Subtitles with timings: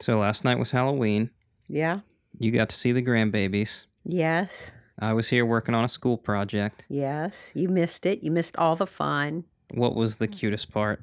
[0.00, 1.30] So last night was Halloween.
[1.68, 2.00] Yeah.
[2.38, 3.84] You got to see the grandbabies.
[4.04, 4.72] Yes.
[4.98, 6.86] I was here working on a school project.
[6.88, 7.52] Yes.
[7.54, 8.22] You missed it.
[8.22, 9.44] You missed all the fun.
[9.72, 11.02] What was the cutest part?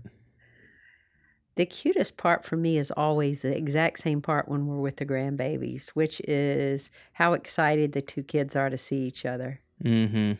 [1.55, 5.05] The cutest part for me is always the exact same part when we're with the
[5.05, 9.61] grandbabies, which is how excited the two kids are to see each other.
[9.83, 10.33] Mm-hmm.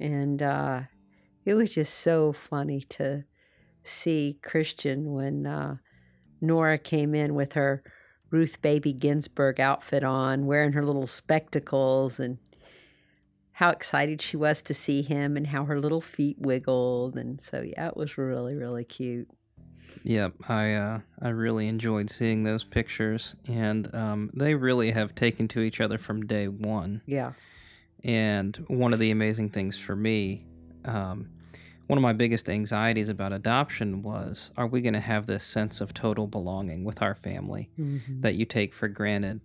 [0.00, 0.80] And uh,
[1.44, 3.24] it was just so funny to
[3.84, 5.76] see Christian when uh,
[6.40, 7.84] Nora came in with her
[8.30, 12.38] Ruth Baby Ginsburg outfit on, wearing her little spectacles, and
[13.52, 17.16] how excited she was to see him and how her little feet wiggled.
[17.16, 19.28] And so, yeah, it was really, really cute.
[20.02, 25.48] Yep, I uh, I really enjoyed seeing those pictures, and um, they really have taken
[25.48, 27.02] to each other from day one.
[27.06, 27.32] Yeah.
[28.04, 30.44] And one of the amazing things for me,
[30.84, 31.30] um,
[31.86, 35.80] one of my biggest anxieties about adoption was: Are we going to have this sense
[35.80, 38.22] of total belonging with our family Mhm.
[38.22, 39.40] that you take for granted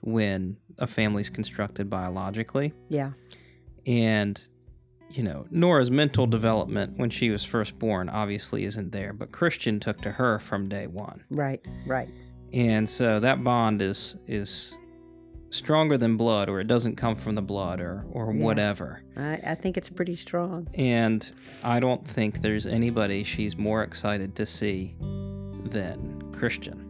[0.00, 2.72] when a family's constructed biologically?
[2.88, 3.12] Yeah.
[3.86, 4.40] And,
[5.10, 9.78] you know, Nora's mental development when she was first born obviously isn't there, but Christian
[9.80, 11.22] took to her from day one.
[11.30, 11.64] Right.
[11.86, 12.08] Right.
[12.52, 14.76] And so that bond is is
[15.56, 18.44] stronger than blood or it doesn't come from the blood or or Yeah.
[18.44, 19.02] whatever.
[19.16, 20.68] I, I think it's pretty strong.
[20.74, 21.30] And
[21.64, 26.82] I don't think there's anybody she's more excited to see than Christian.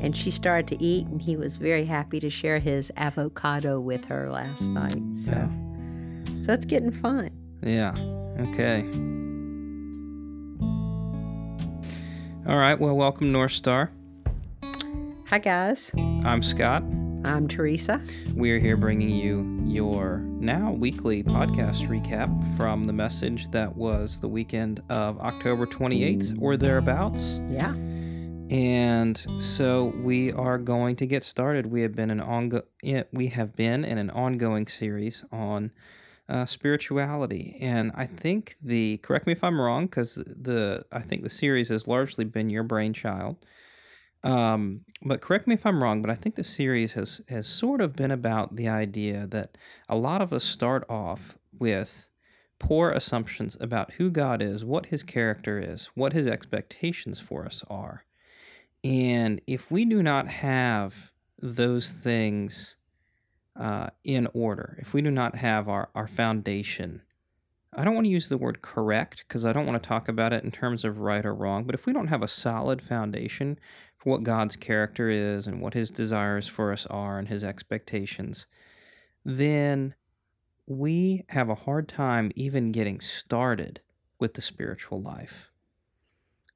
[0.00, 4.06] And she started to eat, and he was very happy to share his avocado with
[4.06, 4.96] her last night.
[5.14, 5.50] So,
[6.40, 7.28] so it's getting fun.
[7.62, 7.92] Yeah.
[8.40, 8.80] Okay.
[12.48, 12.78] All right.
[12.80, 13.90] Well, welcome North Star.
[15.28, 15.92] Hi, guys.
[16.24, 16.82] I'm Scott.
[17.24, 18.02] I'm Teresa.
[18.34, 24.18] We are here bringing you your now weekly podcast recap from the message that was
[24.18, 27.40] the weekend of October 28th or thereabouts.
[27.48, 27.74] Yeah.
[28.50, 31.66] And so we are going to get started.
[31.66, 32.64] We have been an ongo-
[33.12, 35.70] we have been in an ongoing series on
[36.28, 41.22] uh, spirituality, and I think the correct me if I'm wrong because the I think
[41.22, 43.36] the series has largely been your brainchild.
[44.24, 47.80] Um, but correct me if I'm wrong, but I think the series has has sort
[47.80, 52.08] of been about the idea that a lot of us start off with
[52.62, 57.64] poor assumptions about who God is, what his character is, what his expectations for us
[57.68, 58.04] are.
[58.84, 62.76] And if we do not have those things
[63.58, 67.02] uh, in order, if we do not have our, our foundation,
[67.74, 70.32] I don't want to use the word correct because I don't want to talk about
[70.32, 73.58] it in terms of right or wrong, but if we don't have a solid foundation
[74.04, 78.46] what God's character is and what his desires for us are and his expectations,
[79.24, 79.94] then
[80.66, 83.80] we have a hard time even getting started
[84.18, 85.50] with the spiritual life.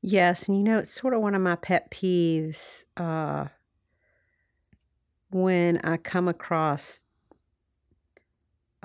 [0.02, 3.46] Yes, and you know, it's sort of one of my pet peeves uh,
[5.30, 7.02] when I come across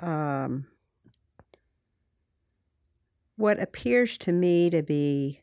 [0.00, 0.66] um,
[3.36, 5.41] what appears to me to be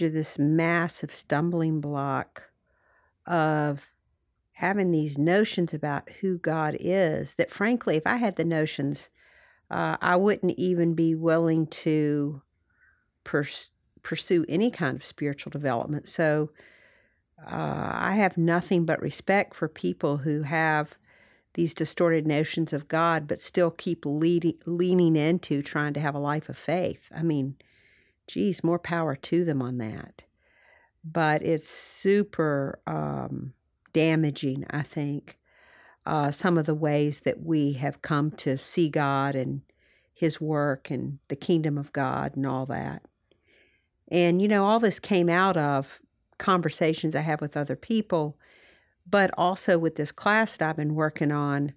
[0.00, 2.50] this massive stumbling block
[3.26, 3.90] of
[4.52, 7.34] having these notions about who God is.
[7.34, 9.10] That, frankly, if I had the notions,
[9.70, 12.42] uh, I wouldn't even be willing to
[13.24, 13.72] pers-
[14.02, 16.08] pursue any kind of spiritual development.
[16.08, 16.50] So
[17.40, 20.96] uh, I have nothing but respect for people who have
[21.54, 26.20] these distorted notions of God, but still keep leading, leaning into trying to have a
[26.20, 27.10] life of faith.
[27.14, 27.56] I mean,
[28.26, 30.24] geez, more power to them on that.
[31.04, 33.54] But it's super um,
[33.92, 35.38] damaging, I think,
[36.06, 39.62] uh, some of the ways that we have come to see God and
[40.14, 43.02] His work and the kingdom of God and all that.
[44.08, 46.00] And, you know, all this came out of
[46.38, 48.36] conversations I have with other people,
[49.08, 51.72] but also with this class that I've been working on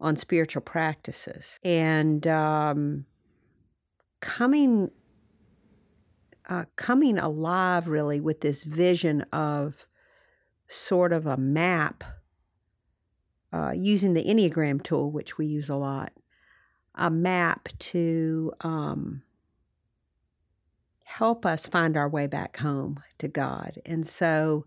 [0.00, 3.04] on spiritual practices and um,
[4.20, 4.90] coming
[6.48, 9.86] uh, coming alive really with this vision of
[10.66, 12.04] sort of a map
[13.52, 16.12] uh, using the Enneagram tool, which we use a lot,
[16.94, 19.22] a map to um,
[21.04, 23.80] help us find our way back home to God.
[23.86, 24.66] And so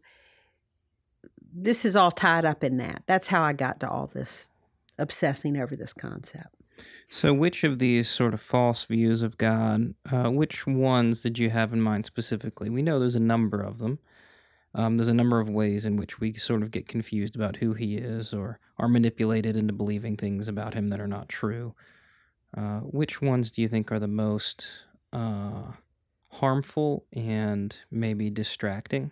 [1.53, 3.03] this is all tied up in that.
[3.06, 4.51] That's how I got to all this
[4.97, 6.60] obsessing over this concept.
[7.07, 11.50] So, which of these sort of false views of God, uh, which ones did you
[11.50, 12.69] have in mind specifically?
[12.69, 14.00] We know there's a number of them.
[14.74, 17.74] Um, there's a number of ways in which we sort of get confused about who
[17.74, 21.75] he is or are manipulated into believing things about him that are not true.
[22.56, 24.69] Uh, which ones do you think are the most
[25.12, 25.74] uh,
[26.30, 29.12] harmful and maybe distracting?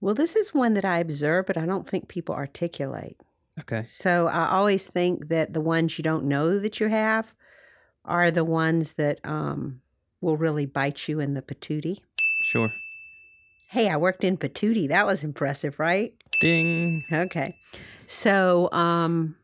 [0.00, 3.20] Well, this is one that I observe, but I don't think people articulate.
[3.62, 3.82] Okay.
[3.84, 7.34] So I always think that the ones you don't know that you have
[8.04, 9.80] are the ones that um,
[10.20, 11.98] will really bite you in the patootie.
[12.44, 12.72] Sure.
[13.70, 14.88] Hey, I worked in patootie.
[14.88, 16.12] That was impressive, right?
[16.40, 17.04] Ding.
[17.12, 17.56] Okay.
[18.06, 19.36] So um,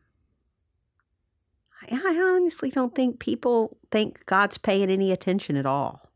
[1.89, 6.11] I I honestly don't think people think God's paying any attention at all.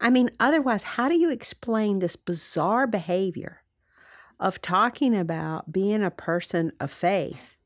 [0.00, 3.62] I mean, otherwise, how do you explain this bizarre behavior
[4.38, 7.56] of talking about being a person of faith,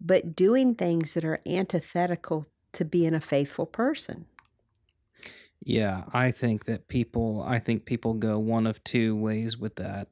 [0.00, 4.26] but doing things that are antithetical to being a faithful person?
[5.60, 10.08] Yeah, I think that people I think people go one of two ways with that,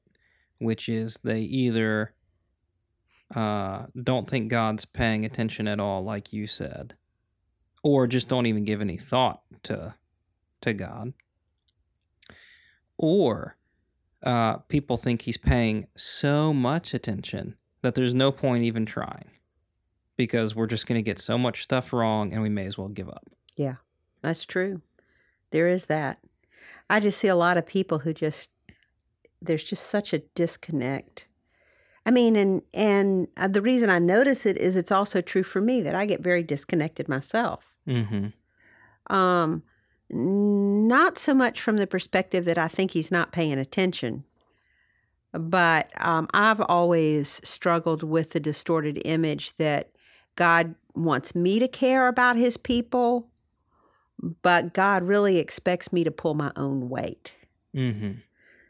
[0.59, 2.15] which is they either
[3.35, 6.95] uh don't think God's paying attention at all like you said,
[7.83, 9.95] or just don't even give any thought to
[10.63, 11.13] to God.
[12.97, 13.57] Or
[14.23, 19.31] uh people think he's paying so much attention that there's no point even trying
[20.17, 22.89] because we're just going to get so much stuff wrong and we may as well
[22.89, 23.27] give up.
[23.57, 23.77] Yeah,
[24.21, 24.83] that's true.
[25.51, 26.19] There is that.
[26.89, 28.51] I just see a lot of people who just
[29.41, 31.27] there's just such a disconnect.
[32.07, 35.61] I mean, and and uh, the reason I notice it is it's also true for
[35.61, 37.75] me that I get very disconnected myself.
[37.87, 38.33] Mhm.
[39.09, 39.63] Um,
[40.13, 44.25] not so much from the perspective that I think he's not paying attention,
[45.33, 49.91] but um, I've always struggled with the distorted image that
[50.37, 53.31] God wants me to care about his people,
[54.43, 57.35] but God really expects me to pull my own weight.
[57.75, 58.23] Mhm.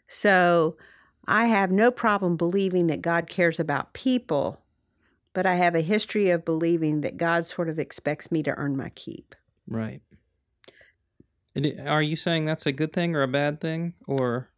[0.06, 0.76] So
[1.26, 4.62] I have no problem believing that God cares about people,
[5.32, 8.76] but I have a history of believing that God sort of expects me to earn
[8.76, 9.34] my keep.
[9.66, 10.02] Right.
[11.86, 13.94] Are you saying that's a good thing or a bad thing?
[14.06, 14.48] Or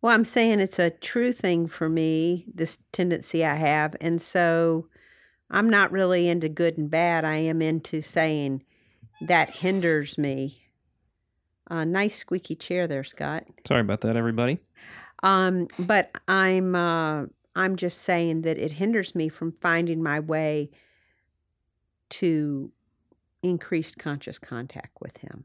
[0.00, 3.96] Well, I'm saying it's a true thing for me, this tendency I have.
[4.00, 4.88] And so
[5.50, 7.24] I'm not really into good and bad.
[7.24, 8.62] I am into saying
[9.20, 10.62] that hinders me.
[11.68, 13.44] Uh, nice squeaky chair there, Scott.
[13.66, 14.60] sorry about that, everybody.
[15.22, 17.26] Um, but I'm uh,
[17.56, 20.70] I'm just saying that it hinders me from finding my way
[22.10, 22.70] to
[23.42, 25.44] increased conscious contact with him.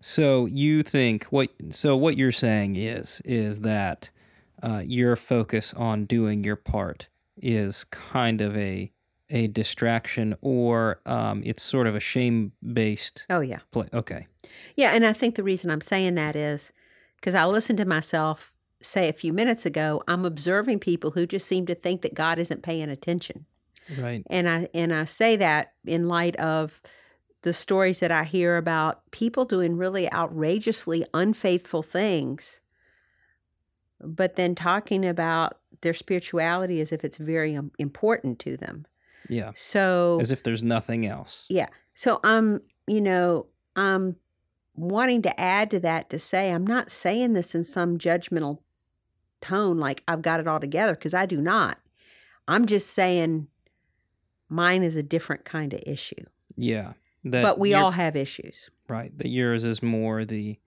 [0.00, 1.50] So you think what?
[1.70, 4.10] So what you're saying is is that
[4.62, 8.92] uh, your focus on doing your part is kind of a
[9.30, 13.58] a distraction, or um, it's sort of a shame based Oh yeah.
[13.70, 13.88] play.
[13.92, 14.26] Okay.
[14.76, 16.72] Yeah, and I think the reason I'm saying that is
[17.16, 21.46] because I listened to myself say a few minutes ago, I'm observing people who just
[21.46, 23.46] seem to think that God isn't paying attention.
[23.98, 24.22] Right.
[24.28, 26.80] And I and I say that in light of
[27.42, 32.60] the stories that I hear about people doing really outrageously unfaithful things,
[34.00, 38.86] but then talking about their spirituality as if it's very um, important to them.
[39.28, 39.52] Yeah.
[39.54, 41.46] So As if there's nothing else.
[41.48, 41.68] yeah.
[41.94, 44.16] So I'm, you know, I'm
[44.74, 48.58] wanting to add to that to say I'm not saying this in some judgmental
[49.40, 51.78] tone like I've got it all together because I do not.
[52.46, 53.48] I'm just saying
[54.48, 56.24] mine is a different kind of issue.
[56.56, 56.92] Yeah.
[57.24, 58.70] That but we your- all have issues.
[58.88, 59.16] right.
[59.18, 60.58] That yours is more the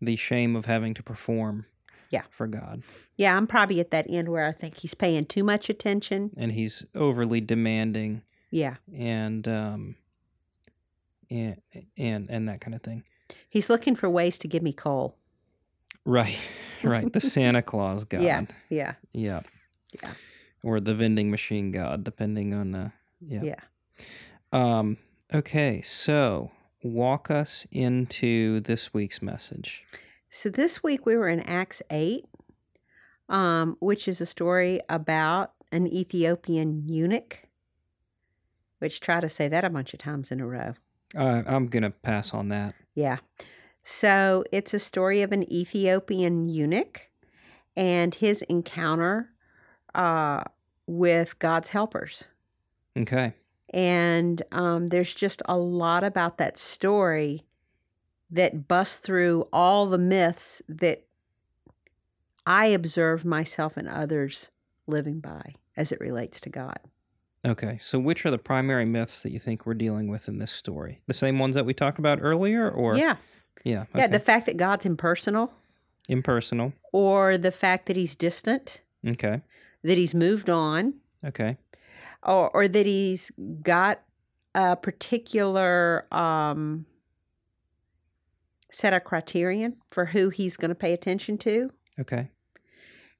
[0.00, 1.66] the shame of having to perform.
[2.10, 2.22] Yeah.
[2.30, 2.82] For God.
[3.16, 6.30] Yeah, I'm probably at that end where I think he's paying too much attention.
[6.36, 8.76] and he's overly demanding Yeah.
[8.94, 9.96] and um
[11.30, 11.60] and
[11.96, 13.04] and and that kind of thing
[13.48, 15.16] He's looking for ways to give me coal.
[16.04, 16.38] right
[16.82, 18.42] right the santa claus god Yeah.
[18.68, 18.94] Yeah.
[19.12, 19.40] yeah
[20.02, 20.10] Yeah.
[20.62, 22.90] or the vending machine god depending on uh
[23.20, 23.60] yeah Yeah.
[24.52, 24.98] um
[25.32, 26.50] okay so
[26.82, 29.84] walk us into this week's message
[30.28, 32.24] So this week we were in Acts 8,
[33.28, 37.44] um, which is a story about an Ethiopian eunuch,
[38.80, 40.74] which try to say that a bunch of times in a row.
[41.16, 43.18] uh, i'm gonna pass on that Yeah.
[43.86, 47.08] So it's a story of an Ethiopian eunuch
[47.76, 49.30] and his encounter
[49.94, 50.42] uh,
[50.86, 52.24] with God's helpers.
[52.96, 53.34] okay
[53.74, 57.44] And um, there's just a lot about that story
[58.30, 61.04] that busts through all the myths that
[62.46, 64.50] I observe myself and others
[64.86, 66.78] living by as it relates to God.
[67.44, 70.52] okay so which are the primary myths that you think we're dealing with in this
[70.52, 71.00] story?
[71.08, 73.16] The same ones that we talked about earlier or yeah.
[73.64, 74.06] yeah Yeah.
[74.06, 75.52] The fact that God's impersonal.
[76.08, 76.74] Impersonal.
[76.92, 79.42] Or the fact that he's distant, okay.
[79.82, 81.56] That he's moved on, okay
[82.22, 83.30] or, or that he's
[83.62, 84.02] got
[84.54, 86.86] a particular um,
[88.70, 91.70] set of criterion for who he's going to pay attention to.
[92.00, 92.30] Okay.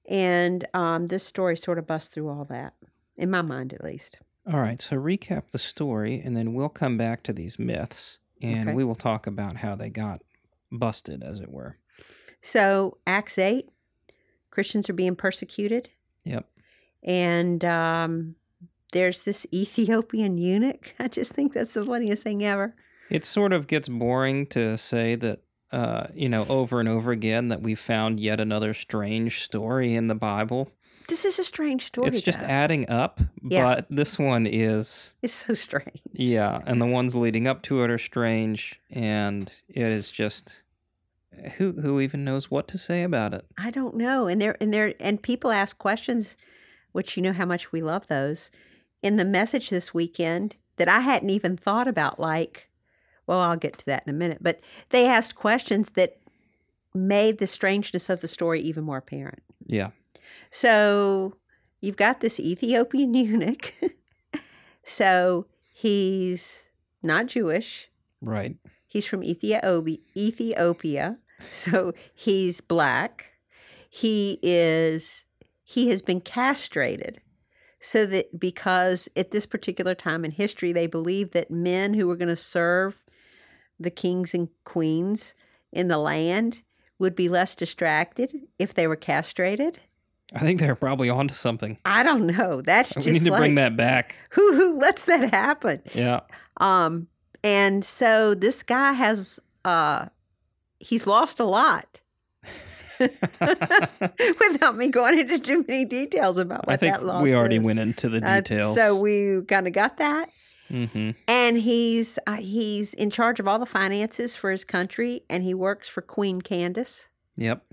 [0.09, 2.75] And um, this story sort of busts through all that,
[3.17, 4.19] in my mind at least.
[4.53, 4.81] All right.
[4.81, 8.75] So recap the story, and then we'll come back to these myths, and Okay.
[8.77, 10.21] we will talk about how they got
[10.71, 11.79] busted, as it were.
[12.43, 13.71] So, Acts 8,
[14.51, 15.89] Christians are being persecuted.
[16.25, 16.47] Yep.
[17.03, 18.35] And um,
[18.95, 20.95] there's this Ethiopian eunuch.
[20.99, 22.75] I just think that's the funniest thing ever.
[23.11, 27.49] It sort of gets boring to say that, uh, you know, over and over again
[27.49, 30.71] that we found yet another strange story in the Bible.
[31.07, 32.09] This is a strange story.
[32.09, 32.47] it's just though.
[32.47, 33.63] adding up, Yeah.
[33.75, 36.01] but this one is, it's so strange.
[36.13, 40.63] yeah, and the ones leading up to it are strange, and it is just
[41.57, 43.45] who who even knows what to say about it.
[43.59, 44.29] I don't know.
[44.29, 46.39] And there and there and people ask questions,
[46.93, 48.51] which you know how much we love those.
[49.05, 52.69] In the message this weekend that I hadn't even thought about, like,
[53.27, 54.39] well, I'll get to that in a minute.
[54.41, 56.17] But they asked questions that
[56.95, 59.43] made the strangeness of the story even more apparent.
[59.67, 59.91] Yeah,
[60.51, 61.37] So
[61.83, 63.75] you've got this Ethiopian eunuch.
[64.83, 66.67] so he's
[67.03, 67.89] not Jewish.
[68.23, 68.57] right.
[68.87, 69.99] He's from Ethiopia.
[70.17, 71.19] Ethiopia.
[71.51, 73.33] So he's black.
[73.91, 75.25] He is
[75.65, 77.21] he has been castrated
[77.85, 82.17] so that because at this particular time in history they believed that men who were
[82.17, 83.05] going to serve
[83.79, 85.35] the kings and queens
[85.71, 86.63] in the land
[86.99, 89.81] would be less distracted if they were castrated.
[90.35, 91.79] I think they're probably onto something.
[91.85, 92.63] I don't know.
[92.63, 94.17] That's We just need to like bring that back.
[94.31, 95.83] who who lets that happen.
[95.93, 96.21] Yeah.
[96.59, 97.09] Um,
[97.43, 100.07] and so this guy has uh
[100.81, 102.01] he's lost a lot.
[104.51, 107.57] Without me going into too many details about what I think that loss we already
[107.57, 107.65] is.
[107.65, 108.77] went into the Uh, details.
[108.77, 110.31] so we kind of got that,
[110.69, 115.43] hmm and he's uh, he's in charge of all the finances for his country, and
[115.43, 117.07] he works for Queen Candace,
[117.37, 117.65] Yep.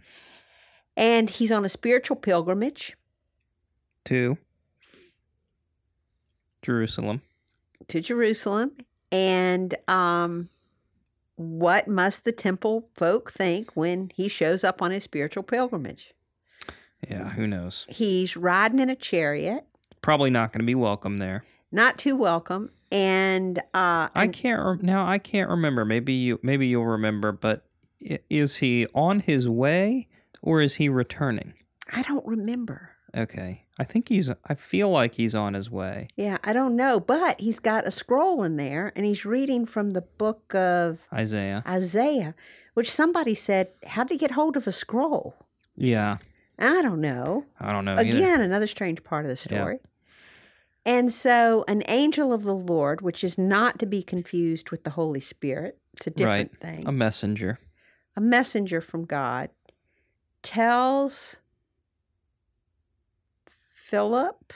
[0.98, 2.96] and he's on a spiritual pilgrimage
[4.06, 4.38] to
[6.62, 7.22] Jerusalem.
[7.88, 8.72] to Jerusalem,
[9.12, 10.50] and um,
[11.42, 16.14] what must the temple folk think when he shows up on his spiritual pilgrimage?
[17.10, 17.88] Yeah, who knows?
[17.90, 19.66] He's riding in a chariot,
[20.02, 21.44] Probably not going to be welcome there.
[21.72, 25.08] not too welcome, and uh, I can't now.
[25.08, 25.86] I can't remember.
[25.86, 26.40] Maybe you.
[26.44, 27.32] Maybe you'll remember.
[27.32, 27.66] But
[28.30, 30.08] is he on his way
[30.42, 31.54] or is he returning?
[31.94, 32.91] I don't remember.
[33.16, 34.30] Okay, I think he's.
[34.46, 36.08] I feel like he's on his way.
[36.16, 39.90] Yeah, I don't know, but he's got a scroll in there, and he's reading from
[39.90, 41.62] the book of Isaiah.
[41.68, 42.36] Isaiah,
[42.74, 45.36] which somebody said, "How did he get hold of a scroll?"
[45.76, 46.18] Yeah,
[46.58, 47.46] I don't know.
[47.60, 47.96] I don't know.
[47.96, 48.16] either.
[48.16, 49.58] Again, another strange part of the Yeah.
[49.62, 49.80] story.
[50.86, 54.92] And so, an angel of the Lord, which is not to be confused with the
[54.92, 56.88] Holy Spirit, it's a different thing.
[56.88, 57.60] a messenger.
[58.16, 59.50] a messenger from God
[60.44, 61.38] tells
[63.92, 64.54] Philip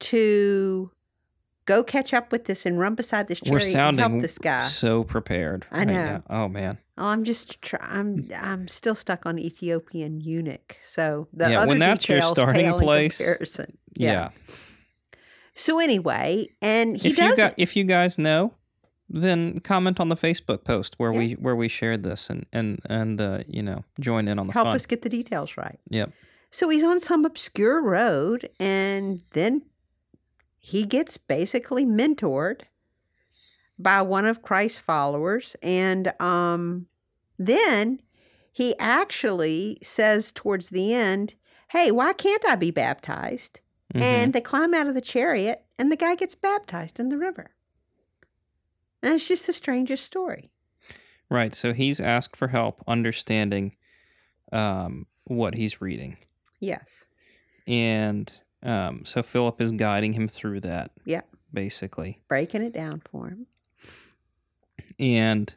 [0.00, 0.90] to
[1.66, 4.62] go catch up with this and run beside this We're and help sounding this guy.
[4.62, 5.66] so prepared.
[5.70, 5.92] I right know.
[5.92, 6.22] now.
[6.30, 6.78] Oh man.
[6.96, 10.78] Oh, I'm just try- I'm I'm still stuck on Ethiopian eunuch.
[10.82, 13.76] So the Yeah, other when that's your details starting pale in place, comparison.
[13.94, 14.30] Yeah.
[15.54, 17.54] So anyway, and he if does you it.
[17.58, 18.54] if you guys know,
[19.10, 23.20] then comment on the Facebook post where we where we shared this and and and
[23.20, 24.74] uh, you know join in on the help fun.
[24.76, 25.78] us get the details right.
[25.90, 26.10] Yep.
[26.54, 29.62] So he's on some obscure road, and then
[30.56, 32.60] he gets basically mentored
[33.76, 35.56] by one of Christ's followers.
[35.64, 36.86] And um,
[37.36, 38.00] then
[38.52, 41.34] he actually says towards the end,
[41.70, 43.58] Hey, why can't I be baptized?
[43.92, 44.02] Mhm.
[44.02, 47.50] And they climb out of the chariot, and the guy gets baptized in the river.
[49.02, 50.52] And it's just the strangest story.
[51.28, 51.52] right.
[51.52, 53.74] So he's asked for help understanding
[54.52, 56.16] um, what he's reading,
[56.60, 57.04] Yes.
[57.66, 58.32] and
[58.62, 60.90] um, so Philip is guiding him through that.
[61.04, 61.20] Yeah.
[61.52, 63.46] Basically, Breaking it down for him.
[64.98, 65.54] and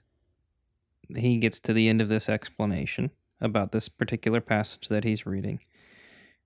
[1.16, 5.60] he gets to the end of this explanation about this particular passage that he's reading,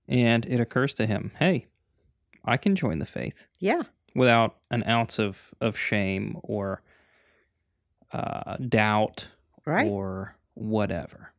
[0.08, 1.66] and it occurs to him, "Hey,
[2.44, 3.82] I can join the faith." Yeah.
[4.14, 6.82] without an ounce of, of shame or
[8.12, 9.26] uh, doubt
[9.64, 9.88] Right.
[9.90, 11.32] or whatever.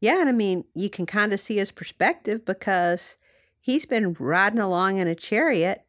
[0.00, 3.16] Yeah, and I mean, you can kind of see his perspective because
[3.60, 5.84] he's been riding along in a chariot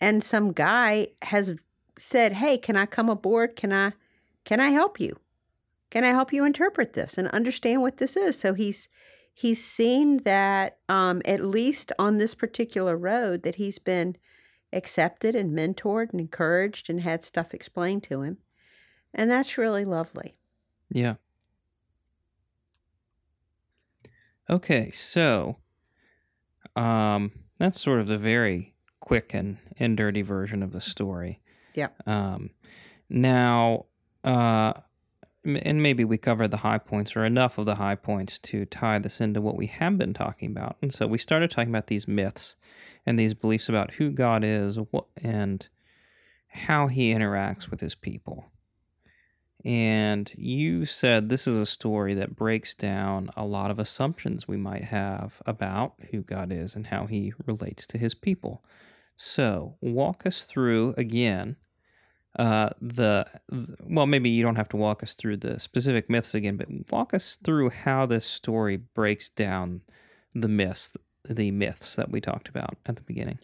[0.00, 1.54] and some guy has
[1.98, 3.56] said, "Hey, can I come aboard?
[3.56, 3.92] Can I
[4.44, 5.18] can I help you?
[5.90, 8.88] Can I help you interpret this and understand what this is?" So he's
[9.32, 14.16] he's seen that um, at least on this particular road that he's been
[14.72, 18.38] accepted and mentored and encouraged and had stuff explained to him.
[19.14, 20.36] And that's really lovely.
[20.90, 21.14] Yeah.
[24.48, 25.56] Okay, so
[26.76, 31.40] um, that's sort of the very quick and, and dirty version of the story.
[31.74, 31.88] Yeah.
[32.06, 32.50] Um,
[33.08, 33.86] now,
[34.22, 34.74] uh,
[35.44, 38.98] and maybe we covered the high points or enough of the high points to tie
[38.98, 40.76] this into what we have been talking about.
[40.80, 42.56] And so we started talking about these myths
[43.04, 45.68] and these beliefs about who God is what, and
[46.48, 48.46] how he interacts with his people.
[49.64, 54.58] And you said this is a story that breaks down a lot of assumptions we
[54.58, 58.62] might have about who God is and how he relates to his people.
[59.16, 61.56] So, walk us through again
[62.38, 66.34] uh, the, th- well, maybe you don't have to walk us through the specific myths
[66.34, 69.82] again, but walk us through how this story breaks down
[70.34, 70.96] the myths,
[71.28, 73.38] the myths that we talked about at the beginning.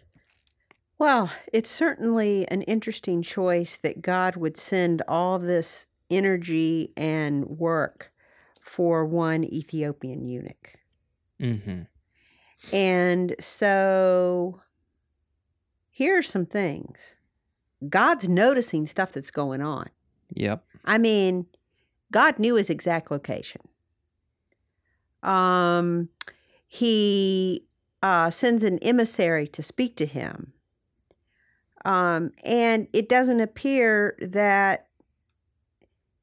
[0.98, 8.12] Well, it's certainly an interesting choice that God would send all this energy and work
[8.60, 10.76] for one Ethiopian eunuch.
[11.40, 11.82] Mm-hmm.
[12.74, 14.60] And so
[15.88, 17.16] here are some things
[17.88, 19.88] God's noticing stuff that's going on.
[20.34, 20.64] Yep.
[20.84, 21.46] I mean,
[22.12, 23.62] God knew his exact location.
[25.22, 26.08] Um,
[26.66, 27.66] he
[28.02, 30.52] uh, sends an emissary to speak to him.
[31.84, 34.88] Um, and it doesn't appear that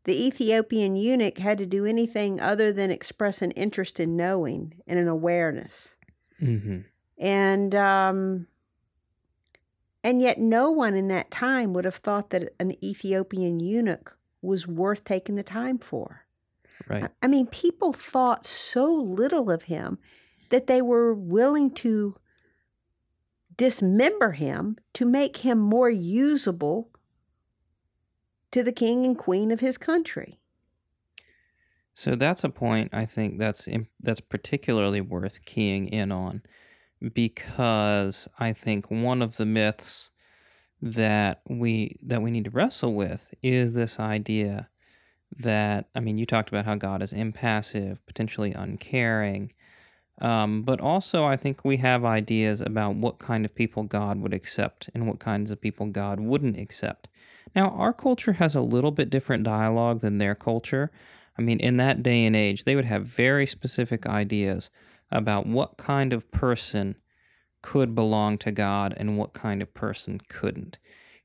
[0.07, 4.97] the Ethiopian eunuch had to do anything other than express an interest in knowing and
[4.97, 5.97] an awareness.
[6.41, 6.79] Mm-hmm.
[7.17, 8.47] And um,
[10.05, 14.65] and yet no one in that time would have thought that an Ethiopian eunuch was
[14.65, 16.25] worth taking the time for.
[16.87, 17.09] Right.
[17.21, 19.97] I mean, people thought so little of him
[20.51, 22.15] that they were willing to
[23.57, 26.91] dismember him to make him more usable
[28.51, 30.39] to the king and queen of his country.
[31.93, 33.67] So that's a point I think that's
[33.99, 36.43] that's particularly worth keying in on
[37.13, 40.11] because I think one of the myths
[40.81, 44.69] that we that we need to wrestle with is this idea
[45.39, 49.53] that I mean you talked about how God is impassive, potentially uncaring,
[50.21, 54.33] um, but also I think we have ideas about what kind of people God would
[54.33, 57.07] accept and what kinds of people God wouldn't accept.
[57.55, 60.91] Now our culture has a little bit different dialogue than their culture.
[61.37, 64.69] I mean, in that day and age, they would have very specific ideas
[65.11, 66.95] about what kind of person
[67.61, 70.77] could belong to God and what kind of person couldn't.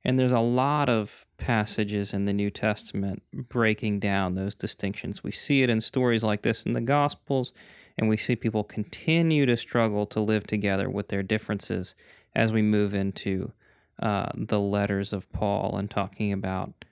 [0.05, 5.23] And there's a lot of passages in the New Testament breaking down those distinctions.
[5.23, 7.53] We see it in stories like this in the Gospels,
[7.97, 11.95] and we see people continue to struggle to live together with their differences
[12.35, 13.53] as we move into
[14.01, 16.85] uh, the letters of Paul and talking about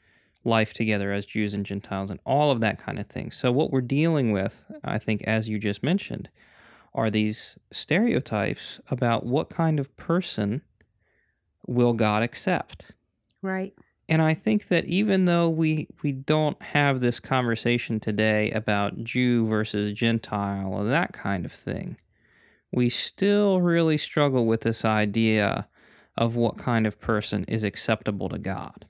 [0.45, 3.31] life together as Jews and Gentiles and all of that kind of thing.
[3.31, 6.29] So, what we're dealing with, I think, as you just mentioned,
[6.95, 10.63] are these stereotypes about what kind of person
[11.67, 12.93] will God accept.
[13.43, 13.73] Right.
[14.09, 19.47] And I think that even though we, we don't have this conversation today about Jew
[19.47, 21.97] versus Gentile or that kind of thing,
[22.73, 25.69] we still really struggle with this idea
[26.21, 28.87] of what kind of person is acceptable to God.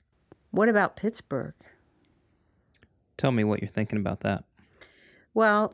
[0.51, 1.55] What about Pittsburgh?
[3.15, 4.43] Tell me what you're thinking about that.
[5.33, 5.73] Well,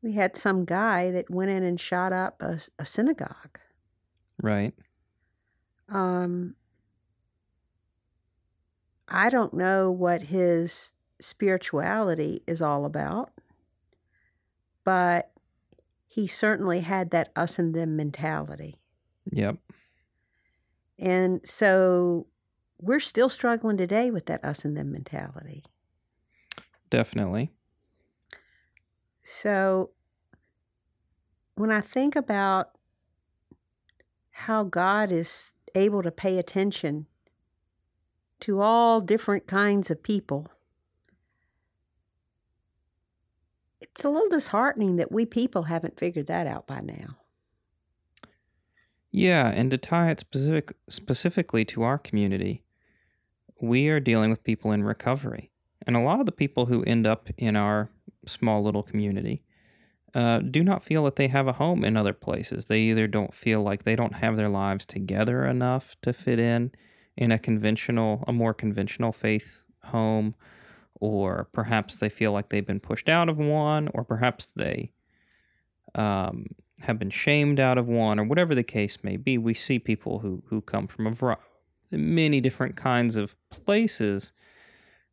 [0.00, 3.58] we had some guy that went in and shot up a, a synagogue.
[4.40, 4.74] Right.
[5.88, 6.54] Um,
[9.08, 13.32] I don't know what his spirituality is all about,
[14.84, 15.32] but
[16.06, 18.78] he certainly had that us and them mentality.
[19.32, 19.56] Yep.
[20.98, 22.26] And so
[22.78, 25.64] we're still struggling today with that us and them mentality.
[26.90, 27.50] Definitely.
[29.22, 29.90] So
[31.54, 32.70] when I think about
[34.30, 37.06] how God is able to pay attention
[38.40, 40.48] to all different kinds of people,
[43.80, 47.16] it's a little disheartening that we people haven't figured that out by now.
[49.12, 52.64] Yeah, and to tie it specific, specifically to our community,
[53.60, 55.50] we are dealing with people in recovery.
[55.86, 57.90] And a lot of the people who end up in our
[58.26, 59.42] small little community
[60.14, 62.66] uh, do not feel that they have a home in other places.
[62.66, 66.72] They either don't feel like they don't have their lives together enough to fit in
[67.16, 70.34] in a conventional, a more conventional faith home,
[71.00, 74.92] or perhaps they feel like they've been pushed out of one, or perhaps they
[75.94, 76.46] um,
[76.82, 79.38] have been shamed out of one, or whatever the case may be.
[79.38, 81.42] We see people who who come from a variety,
[81.90, 84.32] many different kinds of places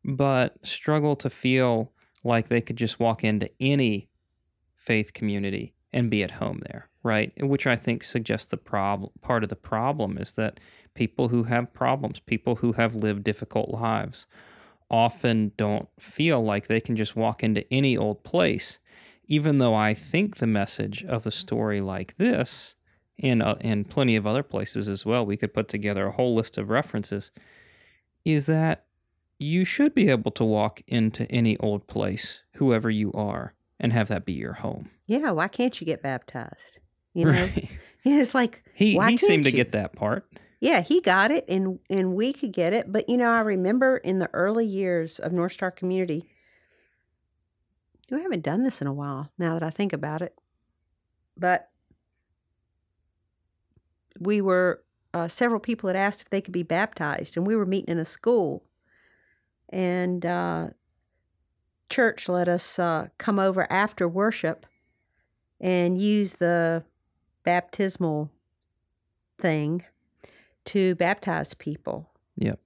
[0.04, 1.92] but struggle to feel
[2.24, 4.10] like they could just walk into any
[4.76, 7.32] faith community and be at home there, right?
[7.42, 9.12] Which I think suggests the problem.
[9.22, 10.60] Part of the problem is that
[10.94, 14.26] people who have problems, people who have lived difficult lives,
[14.90, 18.80] often don't feel like they can just walk into any old place.
[19.32, 22.76] Even though I think the message of a story like this,
[23.22, 26.34] and uh, in plenty of other places as well, we could put together a whole
[26.36, 27.30] list of references,
[28.26, 28.86] is that
[29.38, 34.08] you should be able to walk into any old place, whoever you are, and have
[34.10, 34.90] that be your home.
[35.08, 36.80] Yeah, why can't you get baptized?
[37.14, 37.78] You know, Right.
[38.04, 39.56] it's like He why he seemed can't to you?
[39.64, 40.26] get that part.
[40.60, 42.92] Yeah, he got it, and and we could get it.
[42.92, 46.26] But you know, I remember in the early years of North Star Community,
[48.16, 49.32] we haven't done this in a while.
[49.38, 50.38] Now that I think about it,
[51.38, 51.70] but
[54.20, 57.66] we were uh, several people had asked if they could be baptized, and we were
[57.66, 58.64] meeting in a school,
[59.70, 60.68] and uh,
[61.90, 64.66] church let us uh, come over after worship
[65.60, 66.84] and use the
[67.44, 68.32] baptismal
[69.40, 69.84] thing
[70.66, 72.12] to baptize people.
[72.38, 72.60] Yep.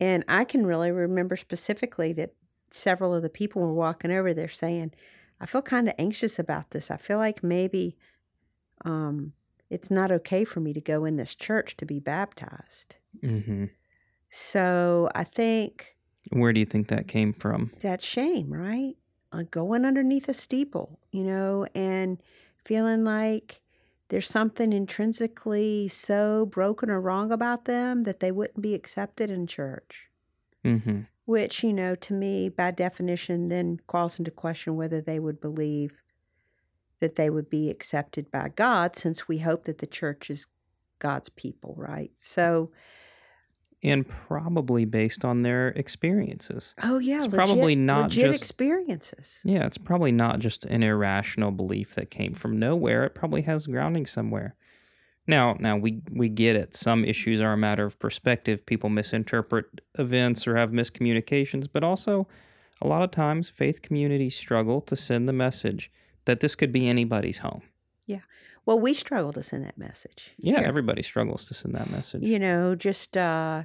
[0.00, 2.34] And I can really remember specifically that
[2.70, 4.92] several of the people were walking over there saying,
[5.40, 6.90] I feel kind of anxious about this.
[6.90, 7.96] I feel like maybe
[8.84, 9.32] um,
[9.68, 12.96] it's not okay for me to go in this church to be baptized.
[13.20, 13.66] hmm
[14.28, 15.96] So I think
[16.30, 17.72] Where do you think that came from?
[17.80, 18.94] That shame, right?
[19.32, 22.20] Like going underneath a steeple, you know, and
[22.56, 23.60] feeling like
[24.08, 29.46] there's something intrinsically so broken or wrong about them that they wouldn't be accepted in
[29.46, 30.08] church.
[30.64, 35.40] hmm Which, you know, to me, by definition, then calls into question whether they would
[35.40, 36.02] believe
[36.98, 40.48] that they would be accepted by God, since we hope that the church is
[40.98, 42.10] God's people, right?
[42.16, 42.72] So,
[43.82, 46.74] And probably based on their experiences.
[46.82, 49.38] oh yeah, It's probably not legit just- experiences.
[49.44, 53.04] Yeah, it's probably not just an irrational belief that came from nowhere.
[53.04, 54.56] It probably has grounding somewhere.
[55.30, 56.74] Now, now we we get it.
[56.74, 58.66] Some issues are a matter of perspective.
[58.66, 62.26] People misinterpret events or have miscommunications, but also
[62.82, 65.92] a lot of times faith communities struggle to send the message
[66.24, 67.62] that this could be anybody's home.
[68.06, 68.22] Yeah.
[68.66, 70.32] Well, we struggle to send that message.
[70.38, 70.68] Yeah, here.
[70.68, 72.22] everybody struggles to send that message.
[72.22, 73.62] you know just uh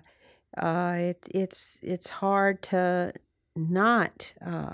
[0.58, 3.12] uh it, it's it's hard to
[3.56, 4.74] not uh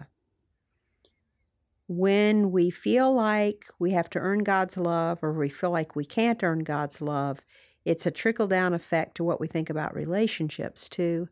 [1.91, 6.05] when we feel like we have to earn God's love or we feel like we
[6.05, 7.41] can't earn God's love,
[7.83, 11.27] it's a trickle down effect to what we think about relationships too.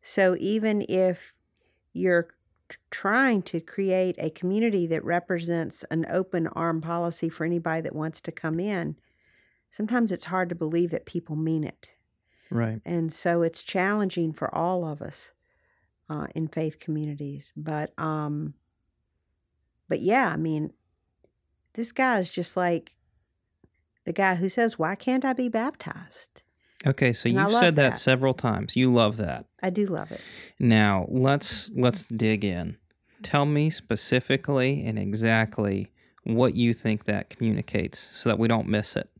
[0.00, 1.34] So even if
[1.92, 2.28] you're
[2.90, 8.22] trying to create a community that represents an open arm policy for anybody that wants
[8.22, 8.96] to come in,
[9.68, 11.90] sometimes it's hard to believe that people mean it.
[12.50, 12.80] Right.
[12.86, 15.34] And so it's challenging for all of us
[16.08, 17.52] uh, in faith communities.
[17.54, 18.54] But um,
[19.88, 20.72] but yeah, I mean,
[21.74, 22.96] this guy is just like
[24.04, 26.42] the guy who says, "Why can't I be baptized?"
[26.86, 27.98] Okay, so And you've said that, that.
[27.98, 28.76] several times.
[28.76, 29.46] You love that.
[29.62, 30.20] I do love it.
[30.58, 32.76] Now, let's let's dig in.
[33.22, 35.90] Tell me specifically and exactly
[36.24, 39.10] what you think that communicates so that we don't miss it.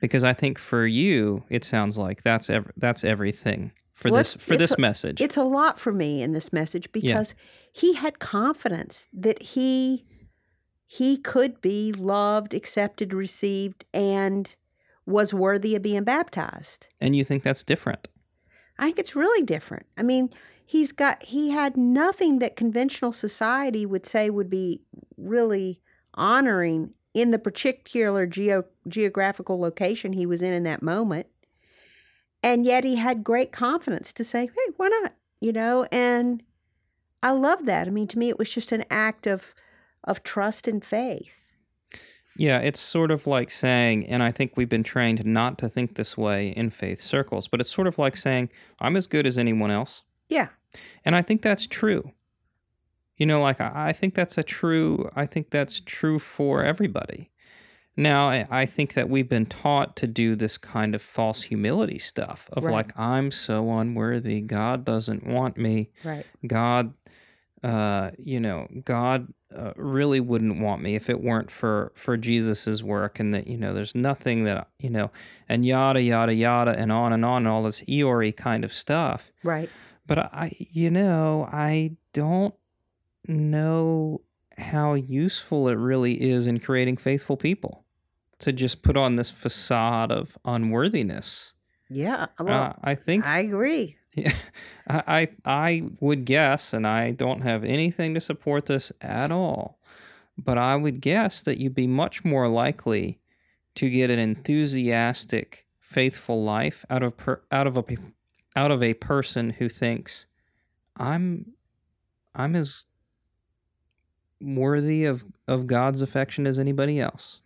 [0.00, 4.56] Because I think for you, it sounds like that's ev- that's everything for this for
[4.56, 5.20] this a- message.
[5.20, 7.34] It's a lot for me in this message because
[7.72, 10.04] he had confidence that he
[10.84, 14.54] he could be loved, accepted, received, and
[15.04, 16.86] was worthy of being baptized.
[17.00, 18.06] and you think that's different.
[18.78, 19.86] I think it's really different.
[19.96, 20.28] I mean,
[20.64, 24.82] he's got he had nothing that conventional society would say would be
[25.16, 25.80] really
[26.12, 31.28] honoring in the particular geo, geographical location he was in in that moment.
[32.46, 36.44] And yet he had great confidence to say, "Hey, why not?" You know, and
[37.20, 37.88] I love that.
[37.88, 39.52] I mean, to me it was just an act of
[40.04, 41.34] of trust and faith.
[42.36, 45.96] Yeah, it's sort of like saying, and I think we've been trained not to think
[45.96, 49.38] this way in faith circles, but it's sort of like saying, I'm as good as
[49.38, 50.02] anyone else.
[50.28, 50.48] Yeah.
[51.04, 52.12] And I think that's true.
[53.16, 57.30] You know, like I I think that's a true, I think that's true for everybody.
[57.96, 61.98] Now, I, I think that we've been taught to do this kind of false humility
[61.98, 62.72] stuff of Right.
[62.72, 64.42] like, I'm so unworthy.
[64.42, 65.90] God doesn't want me.
[66.04, 66.26] Right.
[66.46, 66.92] God,
[67.62, 72.84] uh, you know, God uh, really wouldn't want me if it weren't for for Jesus's
[72.84, 75.10] work, and that you know, there's nothing that you know,
[75.48, 79.32] and yada yada yada, and on and on, and all this Eeyore kind of stuff.
[79.42, 79.70] Right.
[80.06, 82.54] But I, you know, I don't
[83.26, 84.20] know
[84.58, 87.85] how useful it really is in creating faithful people
[88.38, 91.52] to just put on this facade of unworthiness
[91.88, 92.26] Yeah.
[92.38, 93.96] Well, Uh, I think I agree.
[94.14, 94.32] Yeah,
[94.88, 99.78] I, I I would guess, and I don't have anything to support this at all,
[100.36, 103.20] but I would guess that you'd be much more likely
[103.76, 107.84] to get an enthusiastic, faithful life out of per, out of a
[108.56, 110.26] out of a person who thinks
[110.96, 111.52] I'm
[112.34, 112.86] I'm as
[114.40, 117.40] worthy of of God's affection as anybody else.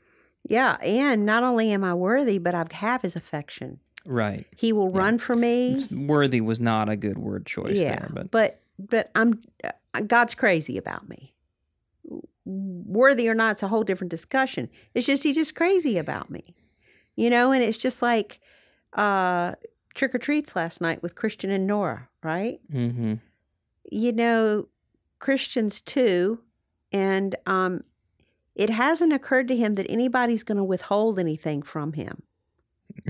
[0.49, 0.77] Yeah.
[0.83, 3.81] And not only am I worthy, but I have his affection.
[4.05, 4.47] Right.
[4.57, 4.99] He will Yeah.
[4.99, 5.73] run for me.
[5.73, 7.97] It's, worthy was not a good word choice yeah.
[7.97, 11.35] there, but but but I'm uh, God's crazy about me.
[12.47, 14.69] Worthy or not, it's a whole different discussion.
[14.95, 16.55] It's just he's just crazy about me,
[17.15, 17.53] you know.
[17.53, 18.41] And it's just like
[18.95, 19.53] uh,
[19.95, 22.59] trick or treats last night with Christian and Nora, right?
[22.73, 23.15] mm-hmm.
[23.91, 24.67] you know,
[25.19, 26.41] Christians too,
[26.91, 27.85] and um,
[28.61, 32.23] it hasn't occurred to him that anybody's going to withhold anything from him.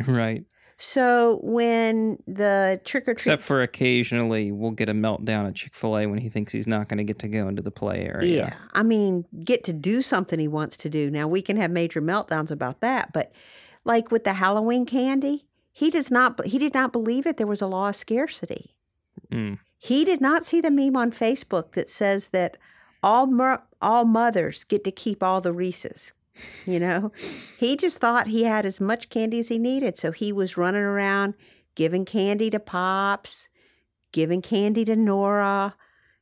[0.06, 0.44] right.
[0.82, 5.74] So when the trick or treat, Except for occasionally we'll get a meltdown at Chick
[5.74, 8.06] fil A when he thinks he's not going to get to go into the play
[8.06, 8.36] area.
[8.36, 11.10] yeah, I mean, get to do something he wants to do.
[11.10, 13.30] Now we can have major meltdowns about that, but
[13.84, 16.42] like with the Halloween candy, he does not.
[16.46, 17.36] He did not believe it.
[17.36, 18.76] There was a law of scarcity.
[19.30, 19.58] Mm.
[19.76, 22.56] He did not see the meme on Facebook that says that
[23.02, 26.12] all mer- all mothers get to keep all the Reese's.
[26.66, 27.12] You know,
[27.58, 30.82] he just thought he had as much candy as he needed, so he was running
[30.82, 31.34] around
[31.74, 33.48] giving candy to Pops,
[34.12, 35.74] giving candy to Nora.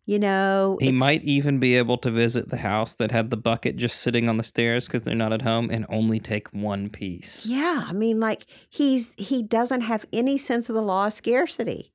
[0.07, 3.77] You know, He might even be able to visit the house that had the bucket
[3.77, 7.45] just sitting on the stairs because they're not at home and only take one piece.
[7.45, 11.93] Yeah, I mean, like he's he doesn't have any sense of the law of scarcity,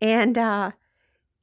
[0.00, 0.72] and uh,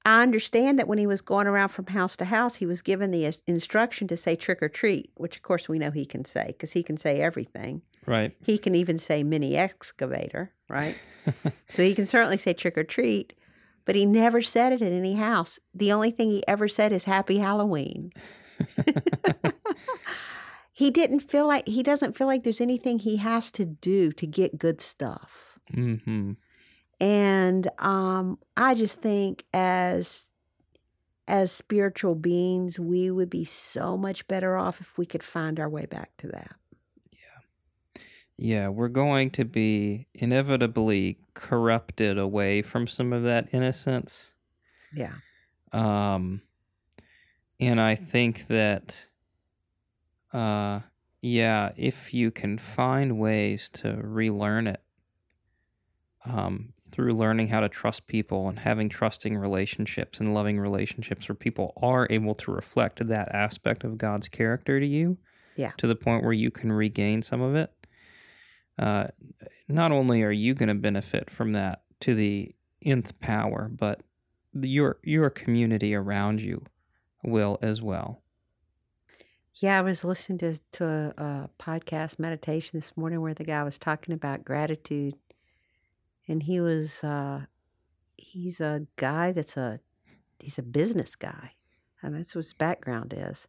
[0.05, 3.09] I understand that when he was going around from house to house, he was given
[3.09, 6.47] the instruction to say trick or treat, which of course we know he can say
[6.47, 7.81] because he can say everything.
[8.05, 8.35] Right.
[8.43, 10.95] He can even say mini excavator, right?
[11.69, 13.33] so he can certainly say trick or treat,
[13.83, 15.59] but he never said it at any house.
[15.73, 18.11] The only thing he ever said is Happy Halloween.
[20.71, 24.27] he didn't feel like he doesn't feel like there's anything he has to do to
[24.27, 25.57] get good stuff.
[25.73, 26.33] hmm
[26.99, 30.31] And um, I just think as
[31.27, 35.69] as spiritual beings, we would be so much better off if we could find our
[35.69, 36.55] way back to that.
[37.11, 37.39] Yeah,
[38.37, 44.33] Yeah, we're going to be inevitably corrupted away from some of that innocence.
[44.91, 45.15] Yeah.
[45.71, 46.41] Um,
[47.59, 49.07] and I think that,
[50.33, 50.81] uh,
[51.21, 54.81] yeah, if you can find ways to relearn it,
[56.25, 61.35] um, through learning how to trust people and having trusting relationships and loving relationships where
[61.35, 65.17] people are able to reflect that aspect of God's character to you,
[65.57, 65.71] Yeah.
[65.75, 67.69] to the point where you can regain some of it.
[68.79, 69.07] Uh,
[69.67, 74.01] not only are you going to benefit from that to the nth power, but
[74.53, 76.63] the- your your community around you
[77.23, 78.21] will as well.
[79.55, 80.85] Yeah, I was listening to, to
[81.17, 85.15] a, a podcast meditation this morning where the guy was talking about gratitude.
[86.27, 87.45] And he was, uh,
[88.17, 89.79] he's a guy that's a,
[90.39, 91.51] he's a business guy.
[92.01, 93.47] And that's what his background is.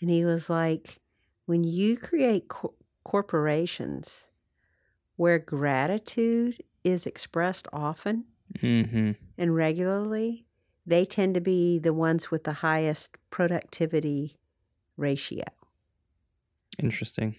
[0.00, 1.00] And he was like,
[1.46, 2.74] when you create cor-
[3.04, 4.28] corporations
[5.16, 8.24] where gratitude is expressed often
[8.58, 9.12] Mm-hmm.
[9.38, 10.44] and regularly,
[10.84, 14.36] they tend to be the ones with the highest productivity
[14.98, 15.44] ratio.
[16.78, 17.36] Interesting.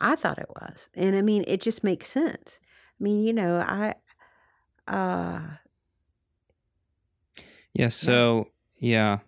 [0.00, 0.88] I thought it was.
[0.94, 2.60] And I mean, it just makes sense.
[3.02, 3.94] I mean, you know, I,
[4.86, 5.40] uh,
[7.74, 7.88] Yeah.
[7.88, 9.18] So yeah,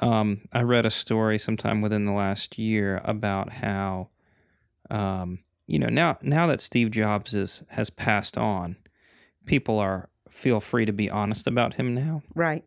[0.00, 4.10] um, I read a story sometime within the last year about how,
[4.88, 8.76] um, you know, now now that Steve Jobs is has passed on,
[9.46, 12.22] people are feel free to be honest about him now.
[12.36, 12.64] right.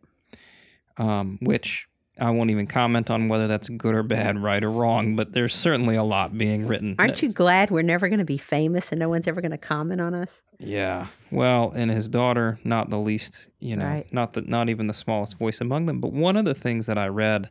[0.98, 5.16] um, which I won't even comment on whether that's good or bad, right or wrong,
[5.16, 6.94] but there's certainly a lot being written.
[6.98, 9.58] Aren't you glad we're never going to be famous and no one's ever going to
[9.58, 10.40] comment on us?
[10.58, 11.08] Yeah.
[11.30, 14.12] Well, and his daughter, not the least, you know, Right.
[14.14, 16.00] not the not even the smallest voice among them.
[16.00, 17.50] But one of the things that I read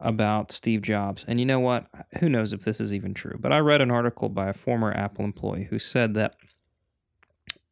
[0.00, 1.86] about Steve Jobs, and you know what?
[2.18, 3.36] Who knows if this is even true?
[3.38, 6.34] But I read an article by a former Apple employee who said that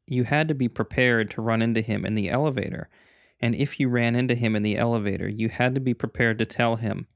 [0.07, 2.89] you had to be prepared to run into him in the elevator.
[3.41, 6.47] And if you ran into him in the elevator, you had to be prepared to
[6.47, 7.07] tell him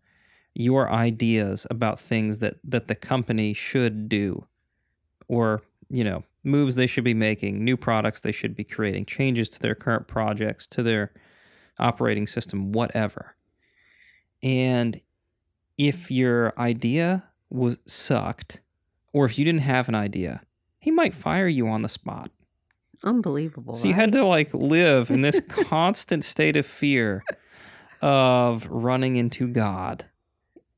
[0.54, 4.46] your ideas about things that, that the company should do
[5.28, 9.48] or, you know, moves they should be making, new products they should be creating, changes
[9.48, 11.12] to their current projects, to their
[11.78, 13.34] operating system, whatever.
[14.42, 14.96] And
[15.76, 18.60] if your idea was sucked,
[19.12, 20.42] or if you didn't have an idea,
[20.78, 22.30] he might fire you on the spot.
[23.02, 23.74] Unbelievable.
[23.74, 27.24] So you had to like live in this constant state of fear
[28.00, 30.06] of running into God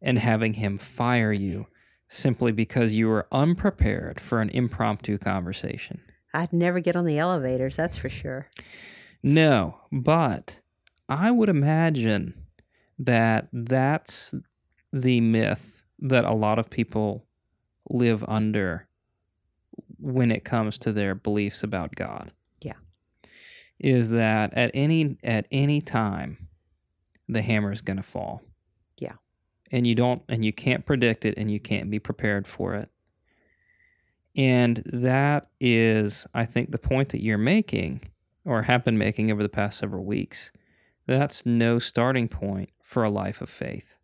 [0.00, 1.66] and having him fire you
[2.08, 6.00] simply because you were unprepared for an impromptu conversation.
[6.32, 8.48] I'd never get on the elevators, that's for sure.
[9.22, 10.60] No, but
[11.08, 12.34] I would imagine
[12.98, 14.34] that that's
[14.92, 17.26] the myth that a lot of people
[17.90, 18.86] live under
[20.06, 22.32] when it comes to their beliefs about God.
[22.60, 22.74] Yeah.
[23.80, 26.48] Is that at any at any time
[27.28, 28.40] the hammer is going to fall.
[28.98, 29.14] Yeah.
[29.72, 32.88] And you don't and you can't predict it and you can't be prepared for it.
[34.36, 38.02] And that is I think the point that you're making
[38.44, 40.52] or have been making over the past several weeks.
[41.06, 43.96] That's no starting point for a life of faith.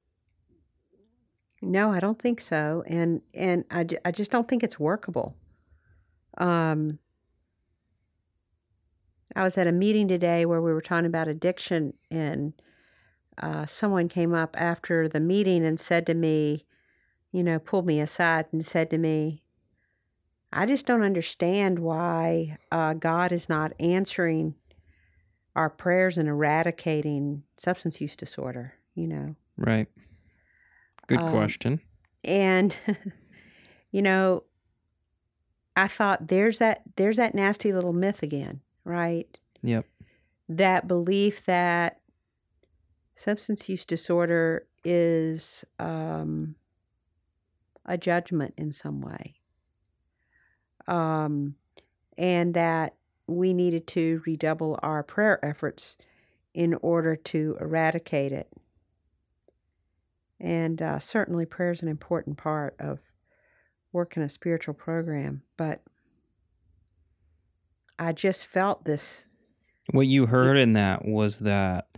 [1.60, 2.82] No, I don't think so.
[2.88, 5.36] And and I, I just don't think it's workable.
[6.38, 6.98] Um
[9.34, 12.52] I was at a meeting today where we were talking about addiction and
[13.38, 16.66] uh, someone came up after the meeting and said to me,
[17.32, 19.42] you know, pulled me aside and said to me,
[20.52, 24.54] I just don't understand why uh, God is not answering
[25.56, 29.34] our prayers and eradicating substance use disorder, you know.
[29.56, 29.88] Right.
[31.06, 31.80] Good Um, question.
[32.22, 32.76] and
[33.90, 34.44] you know
[35.76, 39.38] i thought there's that there's that nasty little myth again right?
[39.62, 39.86] Yep.
[40.48, 42.00] that belief that
[43.14, 46.56] substance use disorder is um,
[47.86, 49.36] a judgment in some way.
[50.88, 51.54] Um,
[52.18, 52.96] and that
[53.28, 55.96] we needed to redouble our prayer efforts
[56.52, 58.48] in order to eradicate it.
[60.40, 62.98] And uh, certainly prayer is an important part of
[63.92, 65.82] working a spiritual program but
[67.98, 69.26] i just felt this
[69.92, 71.88] What you heard in that was that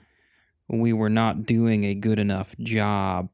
[0.68, 3.28] we were not doing a good enough job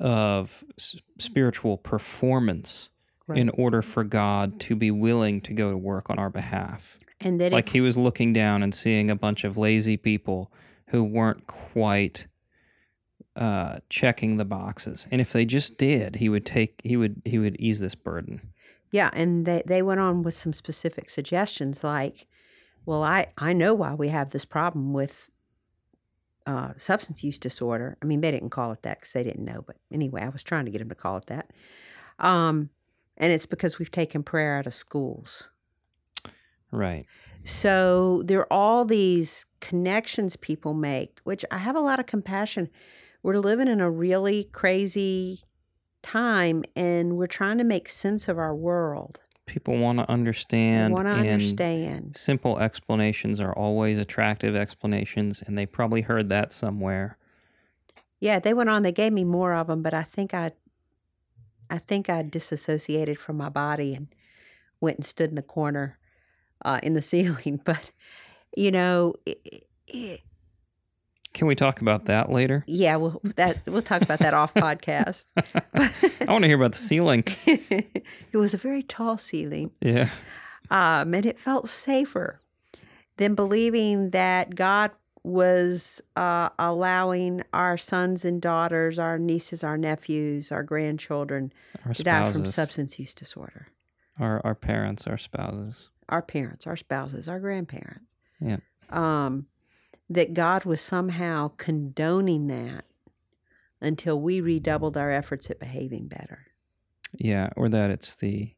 [0.00, 2.90] of s- spiritual performance
[3.34, 6.96] in order for God to be willing to go to work on our behalf.
[7.20, 10.50] and that Like it, he was looking down and seeing a bunch of lazy people
[10.88, 12.26] who weren't quite
[13.38, 15.06] uh, checking the boxes.
[15.10, 18.52] And if they just did, he would take he would he would ease this burden.
[18.90, 22.26] yeah and they, they went on with some specific suggestions like
[22.86, 25.28] well i i know why we have this problem with
[26.46, 29.60] uh, substance use disorder i mean they didn't call it that because they didn't know
[29.66, 31.50] but anyway i was trying to get them to call it that
[32.18, 32.70] um,
[33.18, 35.48] and it's because we've taken prayer out of schools
[36.70, 37.06] Right.
[37.44, 42.68] So there are all these connections people make, which I have a lot of compassion.
[43.28, 45.42] We're living in a really crazy
[46.02, 49.20] time and we're trying to make sense of our world.
[49.44, 52.16] People want to understand want to understand.
[52.16, 57.18] simple explanations are always attractive explanations and they probably heard that somewhere.
[58.18, 58.80] Yeah, they went on.
[58.80, 60.52] They gave me more of them, but I think I,
[61.68, 64.08] I think I disassociated from my body and
[64.80, 65.98] went and stood in the corner,
[66.64, 67.60] uh, in the ceiling.
[67.62, 67.90] But,
[68.56, 70.22] you know, it, it,
[71.38, 72.64] Can we talk about that later?
[72.66, 75.24] yeah, we'll that we'll talk about that off podcast.
[76.26, 77.24] I want to hear about the ceiling.
[77.46, 78.02] it
[78.36, 80.08] was a very tall ceiling, Yeah.
[80.70, 82.40] um, and it felt safer
[83.18, 84.90] than believing that God
[85.22, 91.52] was uh, allowing our sons and daughters, our nieces, our nephews, our grandchildren
[91.86, 93.68] Our to die from substance use disorder.
[94.18, 95.88] our, our parents, our spouses.
[96.08, 98.14] Our parents, our spouses, our grandparents.
[98.40, 98.56] Yeah.
[98.90, 99.46] Um,
[100.10, 102.84] that God was somehow condoning that
[103.80, 106.46] until we redoubled our efforts at behaving better.
[107.12, 108.54] Yeah, or that it's the,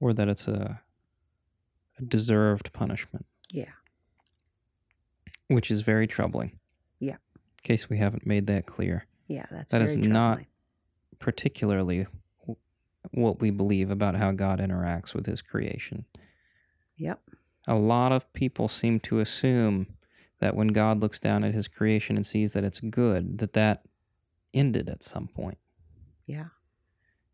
[0.00, 0.80] or that it's a,
[1.98, 3.72] a deserved punishment, Yeah.
[5.48, 6.58] which is very troubling.
[6.98, 7.16] Yeah.
[7.36, 10.40] In case we haven't made that clear, Yeah, that's That is not-
[11.18, 12.06] particularly
[13.12, 16.04] what we believe about how God interacts with His creation.
[16.96, 17.20] Yep.
[17.68, 19.86] A lot of people seem to assume
[20.40, 23.84] that when God looks down at His creation and sees that it's good, that that
[24.52, 25.58] ended at some point,
[26.26, 26.48] Yeah.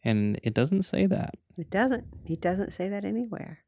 [0.05, 1.35] and it doesn't say that.
[1.57, 2.07] It doesn't.
[2.25, 3.61] He doesn't say that anywhere.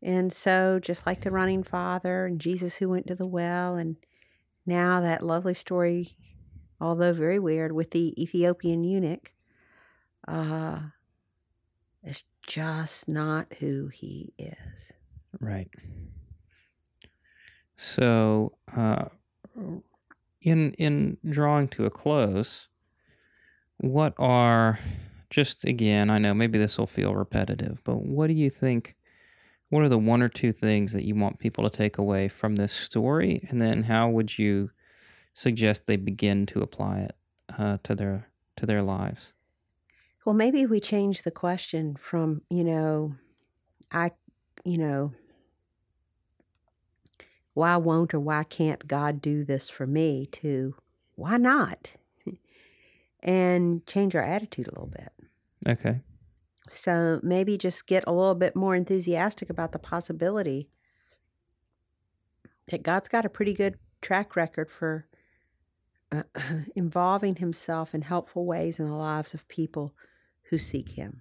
[0.00, 3.96] And so, just like the running father and Jesus who went to the well, and
[4.66, 6.16] now that lovely story,
[6.80, 9.32] although very weird, with the Ethiopian eunuch,
[10.28, 10.80] uh,
[12.02, 14.92] is just not who he is.
[15.40, 15.68] Right.
[17.76, 19.08] So, uh,
[20.40, 22.68] in in drawing to a close,
[23.78, 24.78] what are
[25.30, 26.10] just again?
[26.10, 28.96] I know maybe this will feel repetitive, but what do you think?
[29.70, 32.56] what are the one or two things that you want people to take away from
[32.56, 34.70] this story, and then how would you
[35.34, 37.16] suggest they begin to apply it
[37.58, 39.32] uh, to their to their lives?
[40.24, 43.16] Well, maybe we change the question from, you know,
[43.92, 44.12] I,
[44.64, 45.12] you know,
[47.54, 50.74] why won't or why can't God do this for me to
[51.14, 51.92] why not?
[53.22, 55.12] and change our attitude a little bit.
[55.66, 56.00] Okay.
[56.68, 60.68] So maybe just get a little bit more enthusiastic about the possibility
[62.68, 65.06] that God's got a pretty good track record for
[66.10, 66.22] uh,
[66.74, 69.94] involving himself in helpful ways in the lives of people
[70.44, 71.20] who seek him.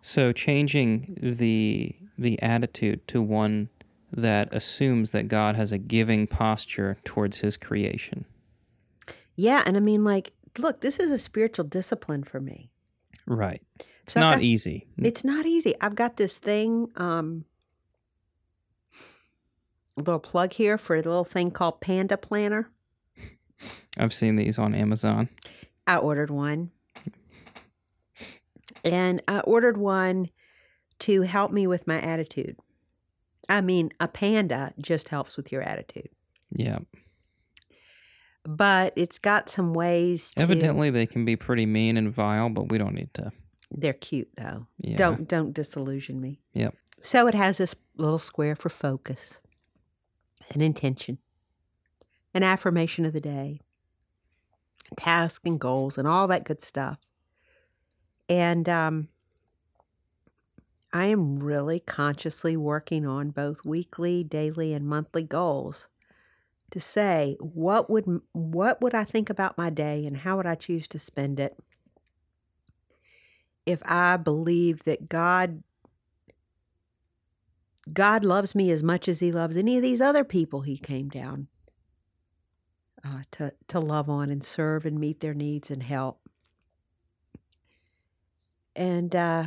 [0.00, 3.68] So changing the the attitude to one
[4.12, 8.24] that assumes that God has a giving posture towards his creation.
[9.34, 12.70] Yeah, and I mean like look, this is a spiritual discipline for me.
[13.26, 13.62] Right.
[14.04, 14.86] It's So not got- easy.
[14.96, 15.74] It's not easy.
[15.80, 17.44] I've got this thing um
[19.98, 22.70] a little plug here for a little thing called Panda Planner.
[23.98, 25.28] I've seen these on Amazon.
[25.86, 26.70] I ordered one.
[28.84, 30.28] And I ordered one
[31.00, 32.56] to help me with my attitude.
[33.48, 36.08] I mean, a panda just helps with your attitude.
[36.50, 36.78] Yeah.
[38.44, 42.70] But it's got some ways to Evidently they can be pretty mean and vile, but
[42.70, 43.32] we don't need to.
[43.70, 44.66] they're cute though.
[44.78, 44.96] Yeah.
[44.96, 46.40] Don't don't disillusion me.
[46.54, 46.74] Yep.
[47.02, 49.40] So it has this little square for focus,
[50.50, 51.18] an intention,
[52.34, 53.60] an affirmation of the day,
[54.96, 57.00] task and goals, and all that good stuff.
[58.28, 59.08] And um,
[60.96, 65.88] I am really consciously working on both weekly, daily, and monthly goals
[66.70, 70.54] to say what would what would I think about my day and how would I
[70.54, 71.58] choose to spend it
[73.66, 75.62] if I believed that God
[77.92, 81.10] God loves me as much as he loves any of these other people he came
[81.10, 81.48] down
[83.04, 86.20] uh, to, to love on and serve and meet their needs and help.
[88.74, 89.46] And uh,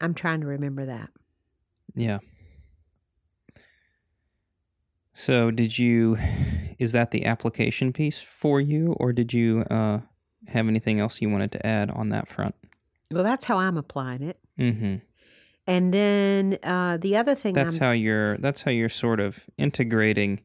[0.00, 1.10] I'm trying to remember that.
[1.94, 2.18] Yeah.
[5.12, 6.16] So did you
[6.78, 10.00] is that the application piece for you or did you uh
[10.46, 12.54] have anything else you wanted to add on that front?
[13.10, 14.38] Well, that's how I'm applying it.
[14.58, 14.96] Mm-hmm.
[15.66, 19.44] And then uh, the other thing That's I'm how you're that's how you're sort of
[19.58, 20.40] integrating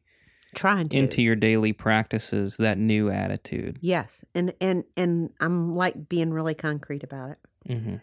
[0.54, 3.78] trying to into your daily practices that new attitude.
[3.80, 7.38] yes, and and and I'm like being really concrete about it.
[7.68, 8.00] Mhm.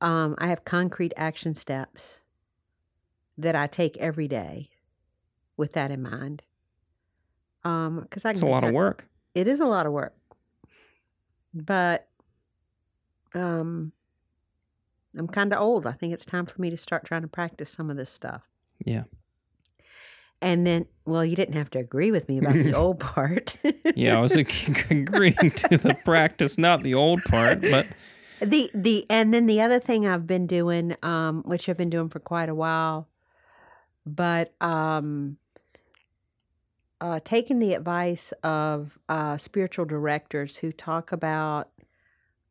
[0.00, 2.20] Um, I have concrete action steps
[3.36, 4.70] that I take every day
[5.56, 6.42] with that in mind.
[7.64, 9.06] Um, because I It's a lot of work.
[9.34, 10.14] It is a lot of work,
[11.52, 12.08] but
[13.34, 13.92] um,
[15.16, 15.86] I'm kind of old.
[15.86, 18.48] I think it's time for me to start trying to practice some of this stuff.
[18.84, 19.04] Yeah.
[20.40, 23.56] And then, well, you didn't have to agree with me about the old part.
[23.96, 27.86] Yeah, I was agreeing to the practice, not the old part, but
[28.40, 32.08] the the and then the other thing I've been doing, um, which I've been doing
[32.08, 33.08] for quite a while,
[34.06, 35.38] but um,
[37.00, 41.70] uh, taking the advice of uh, spiritual directors who talk about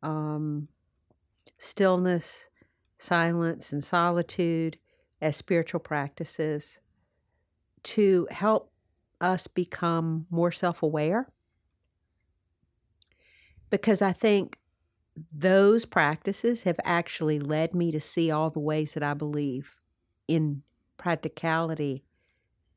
[0.01, 0.67] um,
[1.57, 2.49] stillness,
[2.97, 4.77] silence, and solitude
[5.21, 6.79] as spiritual practices
[7.83, 8.71] to help
[9.19, 11.27] us become more self aware.
[13.69, 14.57] Because I think
[15.33, 19.79] those practices have actually led me to see all the ways that I believe
[20.27, 20.61] in
[20.97, 22.03] practicality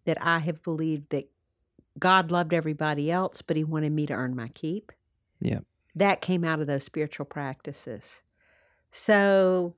[0.04, 1.28] that I have believed that
[1.98, 4.92] God loved everybody else, but he wanted me to earn my keep.
[5.40, 5.64] Yep.
[5.94, 8.22] That came out of those spiritual practices.
[8.90, 9.74] So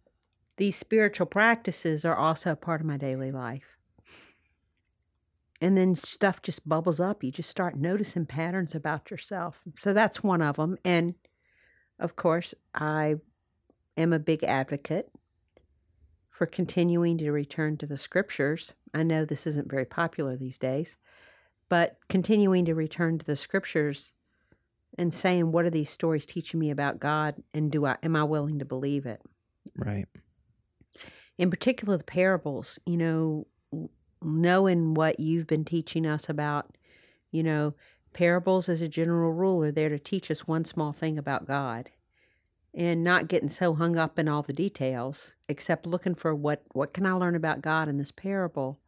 [0.56, 3.76] these spiritual practices are also a part of my daily life.
[5.60, 7.22] And then stuff just bubbles up.
[7.22, 9.62] You just start noticing patterns about yourself.
[9.76, 10.76] So that's one of them.
[10.84, 11.14] And
[12.02, 13.16] of course, I
[13.96, 15.10] am a big advocate
[16.28, 18.74] for continuing to return to the scriptures.
[18.92, 20.96] I know this isn't very popular these days,
[21.68, 24.12] but continuing to return to the scriptures
[24.98, 28.24] and saying what are these stories teaching me about God and do I am I
[28.24, 29.22] willing to believe it?
[29.76, 30.06] right.
[31.38, 33.46] in particular the parables you know
[34.20, 36.76] knowing what you've been teaching us about
[37.30, 37.74] you know
[38.12, 41.90] parables as a general rule are there to teach us one small thing about god
[42.74, 46.92] and not getting so hung up in all the details except looking for what what
[46.92, 48.78] can i learn about god in this parable?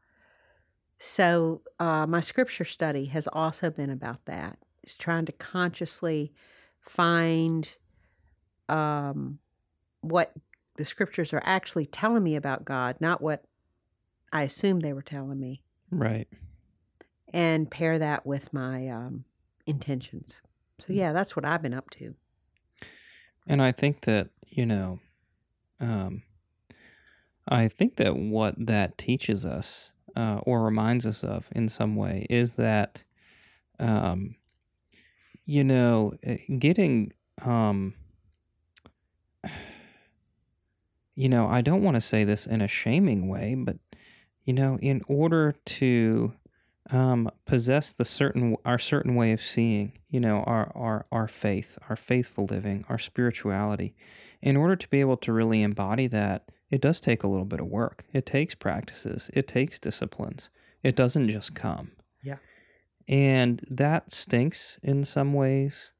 [0.98, 4.58] So uh, my scripture study has also been about that.
[4.82, 6.32] It's trying to consciously
[6.80, 7.74] find
[8.68, 9.38] um,
[10.00, 10.32] what
[10.76, 13.44] the scriptures are actually telling me about God, not what
[14.32, 16.28] I assumed they were telling me, Right.
[17.35, 19.24] And pair that with my um,
[19.66, 20.41] intentions.
[20.78, 22.14] So, yeah, that's what I've been up to.
[23.47, 25.01] And I think that, you know,
[25.80, 26.22] um,
[27.49, 32.24] I think that what that teaches us uh, or reminds us of in some way
[32.30, 33.03] is that,
[33.80, 34.37] um,
[35.45, 37.12] you know, eh, getting,
[37.45, 37.95] um,
[41.16, 43.78] you know, I don't want to say this in a shaming way, but,
[44.45, 46.32] you know, in order to
[46.91, 51.78] um, possess the certain our certain way of seeing, you know, our our our faith,
[51.89, 53.95] our faithful living, our spirituality.
[54.43, 57.61] In order to be able to really embody that, it does take a little bit
[57.61, 58.05] of work.
[58.12, 59.30] It takes practices.
[59.32, 60.51] It takes disciplines.
[60.82, 61.93] It doesn't just come.
[62.22, 62.37] Yeah.
[63.09, 65.93] And that stinks in some ways.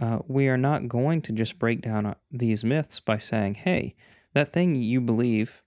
[0.00, 3.96] Uh, we are not going to just break down uh, these myths by saying, "Hey,
[4.34, 5.62] that thing you believe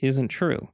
[0.00, 0.70] isn't true."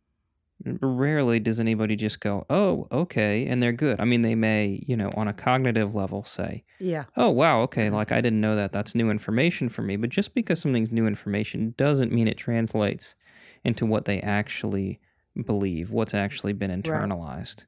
[0.64, 4.00] Rarely does anybody just go, oh, okay, and they're good.
[4.00, 7.04] I mean, they may, you know, on a cognitive level say, Yeah.
[7.16, 7.96] oh, wow, okay, mm-hmm.
[7.96, 8.72] like I didn't know that.
[8.72, 9.96] That's new information for me.
[9.96, 13.14] But just because something's new information doesn't mean it translates
[13.64, 15.00] into what they actually
[15.46, 17.66] believe, what's actually been internalized.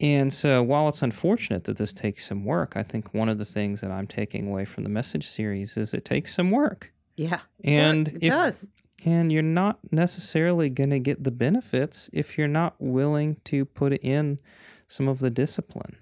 [0.00, 3.44] And so while it's unfortunate that this takes some work, I think one of the
[3.44, 6.92] things that I'm taking away from the message series is it takes some work.
[7.16, 7.40] Yeah.
[7.62, 8.66] And it if does.
[9.04, 13.92] And you're not necessarily going to get the benefits if you're not willing to put
[14.04, 14.38] in
[14.86, 15.96] some of the discipline.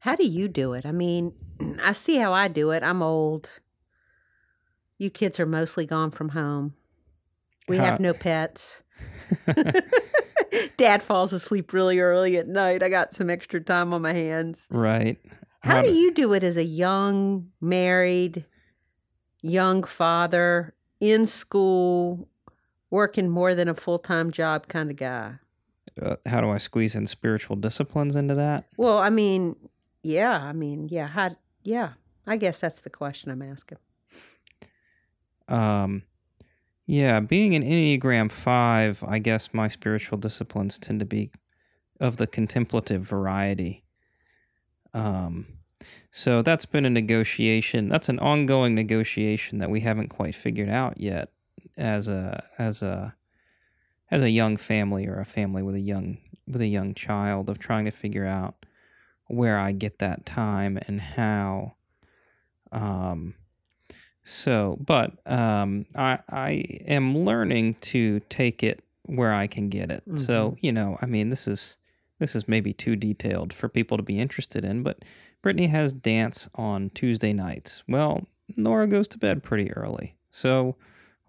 [0.00, 0.86] How do you do it?
[0.86, 1.32] I mean,
[1.84, 2.82] I see how I do it.
[2.82, 3.50] I'm old.
[4.98, 6.74] You kids are mostly gone from home.
[7.68, 8.82] We How- have no pets.
[10.76, 12.82] Dad falls asleep really early at night.
[12.82, 14.66] I got some extra time on my hands.
[14.70, 15.18] Right.
[15.60, 18.44] How do you do it as a young, married,
[19.42, 22.28] young father in school,
[22.90, 25.34] working more than a full time job kind of guy?
[26.00, 28.64] uh, how do I squeeze in spiritual disciplines into that?
[28.76, 29.56] Well, I mean,
[30.02, 31.30] yeah, I mean, yeah, how,
[31.62, 31.90] yeah.
[32.26, 33.78] I guess that's the question I'm asking.
[35.48, 36.02] Um,
[36.86, 41.30] yeah, being an Enneagram 5, I guess my spiritual disciplines tend to be
[42.00, 43.84] of the contemplative variety.
[44.92, 45.46] Um,
[46.10, 47.88] so that's been a negotiation.
[47.88, 51.30] That's an ongoing negotiation that we haven't quite figured out yet
[51.76, 53.14] as a as a
[54.10, 57.58] as a young family or a family with a young with a young child of
[57.58, 58.66] trying to figure out
[59.26, 61.74] where I get that time and how
[62.72, 63.34] um
[64.28, 66.50] so, but um, I I
[66.86, 70.02] am learning to take it where I can get it.
[70.16, 71.78] So you know, I mean, this is
[72.18, 75.02] this is maybe too detailed for people to be interested in, but
[75.42, 77.84] Brittany has dance on Tuesday nights.
[77.88, 78.26] Well,
[78.56, 80.76] Nora goes to bed pretty early, so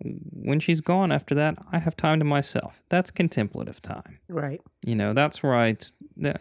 [0.01, 2.81] when she's gone after that, I have time to myself.
[2.89, 4.19] That's contemplative time.
[4.29, 4.61] Right.
[4.85, 5.75] You know, that's where I,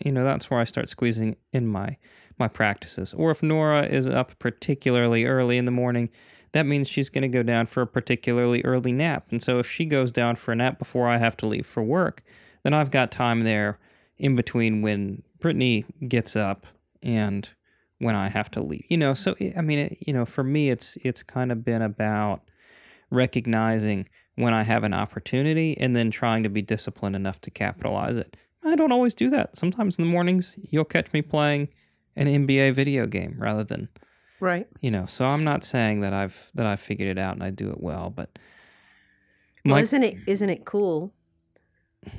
[0.05, 1.97] you know, that's where I start squeezing in my
[2.39, 3.13] my practices.
[3.15, 6.09] Or if Nora is up particularly early in the morning,
[6.53, 9.27] that means she's going to go down for a particularly early nap.
[9.31, 11.83] And so if she goes down for a nap before I have to leave for
[11.83, 12.23] work,
[12.63, 13.79] then I've got time there
[14.19, 16.67] in between when Brittany gets up
[17.03, 17.49] and
[17.99, 18.85] when I have to leave.
[18.89, 21.65] You know, so eh, I mean, it, you know, for me, it's it's kind of
[21.65, 22.43] been about
[23.11, 28.17] recognizing when I have an opportunity and then trying to be disciplined enough to capitalize
[28.17, 28.37] it.
[28.65, 29.57] I don't always do that.
[29.57, 31.69] Sometimes in the mornings, you'll catch me playing
[32.17, 33.89] an NBA video game rather than,
[34.41, 34.67] Right.
[34.81, 37.51] you know, so I'm not saying that I've that I've figured it out and I
[37.51, 38.39] do it well, but
[39.65, 41.13] Well, isn't it isn't it cool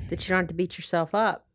[0.08, 1.46] that you don't have to beat yourself up?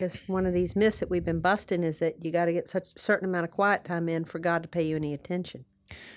[0.00, 2.70] Because one of these myths that we've been busting is that you got to get
[2.70, 5.66] such a certain amount of quiet time in for God to pay you any attention.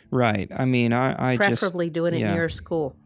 [0.10, 0.50] right.
[0.58, 2.34] I mean, I I just Preferably doing it yeah.
[2.34, 2.96] near school.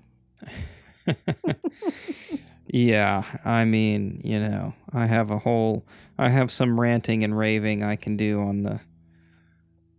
[2.69, 5.85] Yeah, I mean, you know, I have a whole
[6.17, 8.81] I have some ranting and raving I can do on the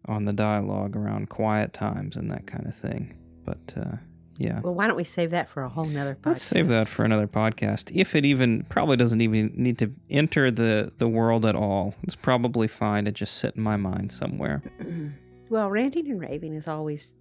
[0.07, 3.17] on the dialogue around quiet times and that kind of thing.
[3.45, 3.97] But uh
[4.39, 4.61] yeah.
[4.61, 6.27] Well, why don't we save that for a whole nother podcast?
[6.27, 7.91] Let's save that for another podcast.
[7.95, 11.95] If it even probably doesn't even need to enter the the world at all.
[12.05, 14.63] It's probably fine to just sit in my mind somewhere.
[15.51, 17.15] well, ranting and raving is always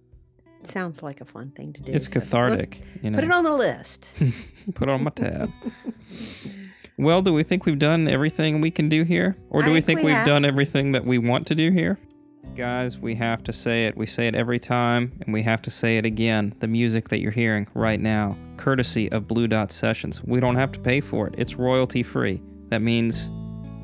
[0.62, 1.92] sounds like a fun thing to do.
[1.92, 3.18] It's so cathartic, you know.
[3.18, 4.08] Put it on the list.
[4.74, 5.50] Put it on my tab.
[6.96, 9.36] Well, do we think we've done everything we can do here?
[9.50, 10.26] Or do I we think we we've have.
[10.26, 11.98] done everything that we want to do here?
[12.58, 13.96] Guys, we have to say it.
[13.96, 16.56] We say it every time, and we have to say it again.
[16.58, 20.24] The music that you're hearing right now, courtesy of Blue Dot Sessions.
[20.24, 22.42] We don't have to pay for it, it's royalty free.
[22.70, 23.30] That means